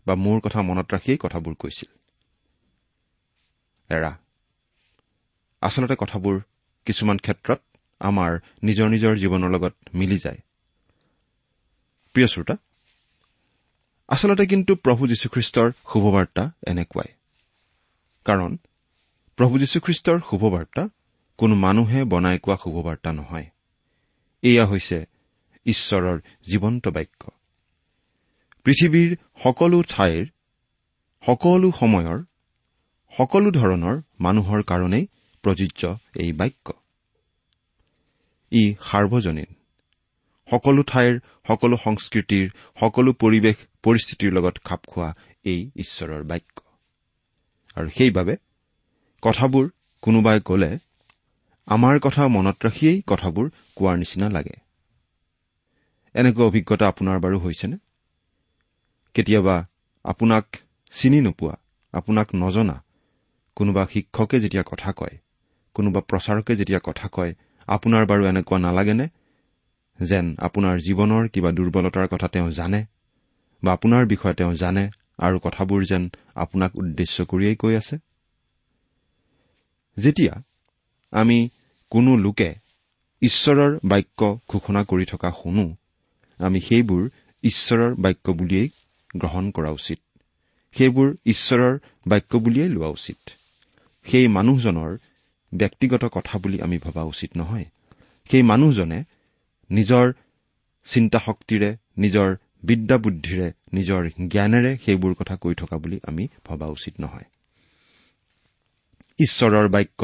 [0.07, 1.91] বা মোৰ কথা মনত ৰাখিয়েই কথাবোৰ কৈছিল।
[5.61, 6.41] আচলতে কথাবোৰ
[6.85, 7.61] কিছুমান ক্ষেত্ৰত
[7.99, 10.37] আমাৰ নিজৰ নিজৰ জীৱনৰ লগত মিলি যায়।
[12.13, 12.55] প্ৰিয় শ্ৰোতা
[14.07, 17.13] আচলতে কিন্তু প্ৰভু যীশুখ্ৰীষ্টৰ শুভবাৰ্তা এনেকুৱাই।
[18.25, 18.57] কাৰণ
[19.37, 20.89] প্ৰভু যীশুখ্ৰীষ্টৰ শুভবাৰ্তা
[21.43, 23.47] কোনো মানুহে বনাই কোৱা শুভবাৰ্তা নহয়।
[24.43, 24.99] এয়া হৈছে
[25.65, 26.17] ঈশ্বৰৰ
[26.49, 27.21] জীৱন্ত বাক্য।
[28.65, 29.09] পৃথিৱীৰ
[29.43, 30.23] সকলো ঠাইৰ
[31.23, 32.19] সকলো সময়ৰ
[33.13, 35.05] সকলো ধৰণৰ মানুহৰ কাৰণেই
[35.43, 35.81] প্ৰযোজ্য
[36.15, 36.67] এই বাক্য।
[38.51, 39.49] ই সাৰ্বজনীন।
[40.49, 41.13] সকলো ঠাইৰ
[41.47, 42.45] সকলো সংস্কৃতিৰ
[42.79, 45.09] সকলো পৰিৱেশ পৰিস্থিতিৰ লগত খাপ খোৱা
[45.45, 46.57] এই ঈশ্বৰৰ বাক্য।
[47.77, 48.35] আৰু সেইবাবে
[49.23, 49.65] কথাবোৰ
[50.03, 50.71] কোনোবাই কলে
[51.67, 53.45] আমাৰ কথা মনত ৰাখিয়েই কথাবোৰ
[53.75, 54.55] কোৱাৰ নিচিনা লাগে।
[56.15, 57.77] এনেকুৱা অভিজ্ঞতা আপোনাৰ বাৰু হৈছেনে?
[59.13, 59.55] কেতিয়াবা
[60.05, 60.45] আপোনাক
[60.91, 61.55] চিনি নোপোৱা
[61.93, 62.83] আপোনাক নজনা
[63.55, 65.15] কোনোবা শিক্ষকে যেতিয়া কথা কয়
[65.75, 67.35] কোনোবা প্ৰচাৰকে যেতিয়া কথা কয়
[67.67, 69.07] আপোনাৰ বাৰু এনেকুৱা নালাগেনে?
[69.99, 72.81] যেন আপোনাৰ জীৱনৰ কিবা দুৰ্বলতাৰ কথা তেওঁ জানে
[73.63, 74.83] বা আপোনাৰ বিষয়ে তেওঁ জানে
[75.17, 76.03] আৰু কথাবোৰ যেন
[76.35, 77.95] আপোনাক উদ্দেশ্য কৰিয়েই কৈ আছে?
[79.97, 80.33] যেতিয়া
[81.13, 81.37] আমি
[81.91, 82.49] কোনো লোকে
[83.21, 85.65] ঈশ্বৰৰ বাক্য ঘোষণা কৰি থকা শুনো।
[86.39, 87.03] আমি সেইবোৰ
[87.43, 88.69] ঈশ্বৰৰ বাক্য বুলিয়েই
[89.15, 89.99] গ্ৰহণ কৰা উচিত।
[90.75, 91.73] সেইবোৰ ঈশ্বৰৰ
[92.07, 93.19] বাক্য বুলিয়েই লোৱা উচিত।
[94.05, 94.91] সেই মানুহজনৰ
[95.51, 97.65] ব্যক্তিগত কথা বুলি আমি ভবা উচিত নহয়।
[98.29, 98.99] সেই মানুহজনে
[99.69, 100.05] নিজৰ
[100.85, 102.29] চিন্তা শক্তিৰে নিজৰ
[102.63, 107.27] বিদ্যা বুদ্ধিৰে নিজৰ জ্ঞানেৰে সেইবোৰ কথা কৈ থকা বুলি আমি ভবা উচিত নহয়।
[109.19, 110.01] ঈশ্বৰৰ বাক্য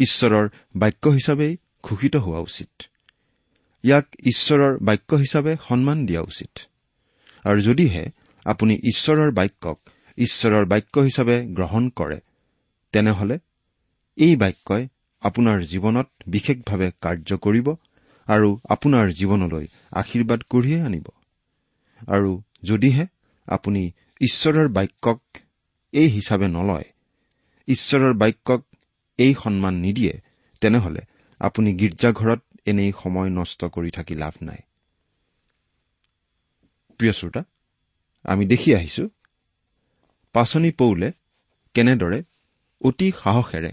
[0.00, 2.72] ঈশ্বৰৰ বাক্য হিচাপেই ঘোষিত হোৱা উচিত।
[3.84, 6.52] ইয়াক ঈশ্বৰৰ বাক্য হিচাপে সন্মান দিয়া উচিত।
[7.44, 8.04] আৰু যদিহে
[8.44, 9.78] আপুনি ঈশ্বৰৰ বাক্যক
[10.18, 12.18] ঈশ্বৰৰ বাক্য হিচাপে গ্ৰহণ কৰে
[12.92, 13.36] তেনেহলে
[14.18, 14.84] এই বাক্যই
[15.22, 17.68] আপোনাৰ জীৱনত বিশেষভাৱে কাৰ্য কৰিব
[18.28, 21.06] আৰু আপোনাৰ জীৱনলৈ আশীৰ্বাদ কঢ়িয়াই আনিব।
[22.08, 22.30] আৰু
[22.64, 23.04] যদিহে
[23.48, 23.82] আপুনি
[24.20, 25.20] ঈশ্বৰৰ বাক্যক
[25.92, 26.84] এই হিচাপে নলয়
[27.68, 28.60] ঈশ্বৰৰ বাক্যক
[29.20, 30.14] এই সন্মান নিদিয়ে
[30.62, 31.02] তেনেহলে
[31.40, 34.60] আপুনি গীৰ্জাঘৰত এনেই সময় নষ্ট কৰি থাকি লাভ নাই।
[36.98, 37.42] প্ৰিয় শ্ৰোতা
[38.24, 39.04] আমি দেখি আহিছো
[40.34, 41.08] পাচনি পৌলে
[41.74, 42.18] কেনেদৰে
[42.80, 43.72] অতি সাহসেৰে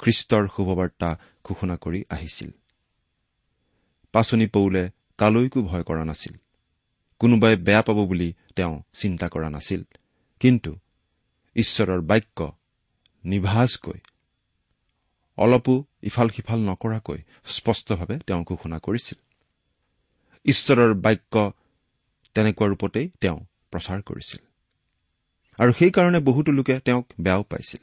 [0.00, 1.08] খ্ৰীষ্টৰ শুভবাৰ্তা
[1.44, 2.50] ঘোষণা কৰি আহিছিল।
[4.14, 4.82] পাচনি পৌলে
[5.18, 6.34] কালৈকো ভয় কৰা নাছিল।
[7.20, 9.82] কোনোবাই বেয়া পাব বুলি তেওঁ চিন্তা কৰা নাছিল।
[10.40, 10.72] কিন্তু
[11.56, 12.38] ঈশ্বৰৰ বাক্য
[13.24, 13.98] নিভাজকৈ
[15.38, 19.18] অলপো ইফাল সিফাল নকৰাকৈ স্পষ্টভাৱে তেওঁ ঘোষণা কৰিছিল।
[20.46, 21.34] ঈশ্বৰৰ বাক্য
[22.34, 23.38] তেনেকুৱা ৰূপতেই তেওঁ
[23.72, 24.40] প্ৰচাৰ কৰিছিল।
[25.58, 27.82] আৰু সেইকাৰণে বহুতো লোকে তেওঁক বেয়াও পাইছিল।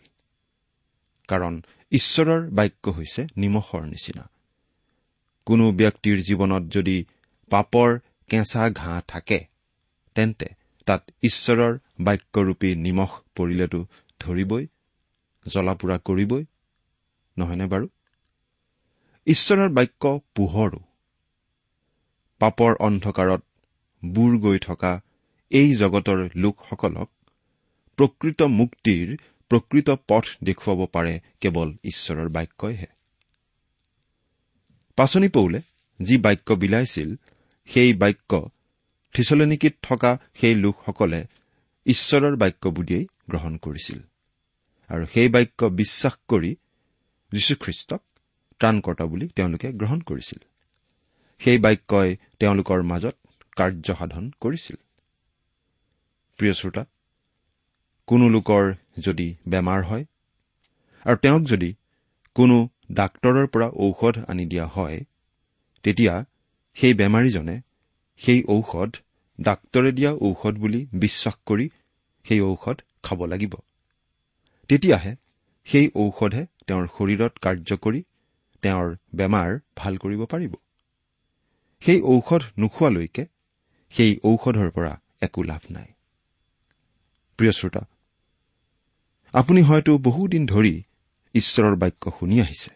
[1.30, 1.54] কাৰণ
[1.91, 4.24] ঈশ্বৰৰ বাক্য হৈছে নিমখৰ নিচিনা।
[5.48, 6.98] কোনো ব্যক্তিৰ জীৱনত যদি
[7.52, 7.89] পাপৰ
[8.30, 9.39] কেঁচা ঘাঁহ থাকে
[10.15, 10.48] তেন্তে
[10.88, 13.80] তাত ঈশ্বৰৰ বাক্যৰূপী নিমখ পৰিলেতো
[14.20, 14.63] ধৰিবই
[15.46, 15.74] জ্বলা
[16.06, 16.44] কৰিবই
[17.38, 17.88] নহয়নে বাৰু?
[19.28, 20.80] ঈশ্বৰৰ বাক্য পোহৰো।
[22.39, 23.41] পাপৰ অন্ধকাৰত
[24.06, 25.02] বুৰ গৈ থকা
[25.52, 27.10] এই জগতৰ লোকসকলক
[27.98, 29.08] প্ৰকৃত মুক্তিৰ
[29.52, 32.88] প্ৰকৃত পথ দেখুৱাব পাৰে কেৱল ঈশ্বৰৰ বাক্যইহে।
[34.95, 35.62] পাচনি পৌলে
[36.02, 37.15] যি বাক্য বিলাইছিল
[37.65, 38.50] সেই বাক্য
[39.13, 41.26] থিচলনিকিত থকা সেই লোকসকলে
[41.86, 44.00] ঈশ্বৰৰ বাক্য বুলিয়েই গ্ৰহণ কৰিছিল।
[44.89, 46.56] আৰু সেই বাক্য বিশ্বাস কৰি
[47.36, 48.02] যীশুখ্ৰীষ্টক
[48.62, 50.41] ত্ৰাণকৰ্তা বুলি তেওঁলোকে গ্ৰহণ কৰিছিল।
[51.41, 53.15] সেই বাক্যই তেওঁলোকৰ মাজত
[53.58, 54.78] কাৰ্যসাধন কৰিছিল।
[56.39, 56.84] প্ৰিয় শ্ৰোতা
[58.08, 58.63] কোনো লোকৰ
[59.00, 60.06] যদি বেমাৰ হয়
[61.06, 61.69] আৰু তেওঁক যদি
[62.36, 62.58] কোনো
[62.91, 64.98] ডাক্তৰৰ পৰা ঔষধ আনি দিয়া হয়
[65.84, 66.13] তেতিয়া
[66.78, 67.56] সেই বেমাৰীজনে
[68.21, 68.91] সেই ঔষধ
[69.39, 71.65] ডাক্তৰে দিয়া ঔষধ বুলি বিশ্বাস কৰি
[72.26, 73.54] সেই ঔষধ খাব লাগিব।
[74.69, 75.15] তেতিয়াহে
[75.67, 78.01] সেই ঔষধে তেওঁৰ শৰীৰত কাৰ্য কৰি
[78.63, 80.54] তেওঁৰ বেমাৰ ভাল কৰিব পাৰিব।
[81.82, 83.25] সেই ঔষধ নোখোৱালৈকে
[83.89, 85.88] সেই ঔষধৰ পৰা একো লাভ নাই।
[87.38, 87.84] প্ৰিয় শ্ৰোতা
[89.34, 90.84] আপুনি হয়তো বহুদিন ধৰি
[91.34, 92.71] ঈশ্বৰৰ বাক্য শুনি আহিছে।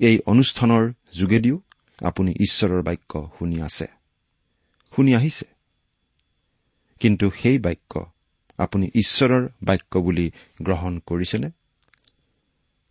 [0.00, 1.56] এই অনুষ্ঠানৰ যোগেদিও
[2.02, 3.86] আপুনি ঈশ্বৰৰ বাক্য শুনি আছে
[4.92, 5.46] শুনি আহিছে।
[7.00, 7.92] কিন্তু সেই বাক্য
[8.58, 10.26] আপুনি ঈশ্বৰৰ বাক্য বুলি
[10.62, 11.50] গ্ৰহণ কৰিছেনে?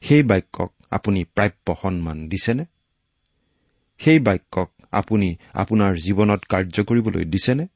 [0.02, 2.66] সেই বাক্যক আপুনি প্ৰাপ্য সন্মান দিছেনে?
[3.98, 7.68] সেই বাক্যক আপুনি আপোনাৰ জীৱনত কাৰ্য কৰিবলৈ দিছেনে?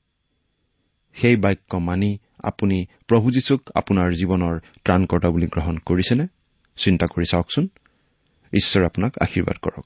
[1.14, 6.28] সেই বাক্য মানি আপুনি প্ৰভু যীশুক আপোনাৰ জীৱনৰ ত্ৰাণকৰ্তা বুলি গ্ৰহণ কৰিছেনে?
[6.78, 7.68] চিন্তা কৰি চাওকচোন।
[8.54, 9.86] ঈশ্বৰে আপোনাক আশীৰ্বাদ কৰক।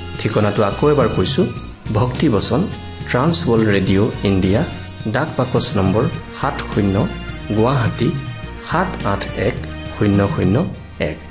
[0.21, 1.41] ঠিকনাটো আকৌ এবাৰ কৈছো
[1.93, 2.61] ভক্তিবচন
[3.09, 4.61] ট্ৰান্সৱৰ্ল্ড ৰেডিঅ' ইণ্ডিয়া
[5.15, 6.03] ডাক বাকচ নম্বৰ
[6.39, 6.95] সাত শূন্য
[7.57, 8.09] গুৱাহাটী
[8.69, 9.55] সাত আঠ এক
[9.95, 10.55] শূন্য শূন্য
[11.11, 11.30] এক।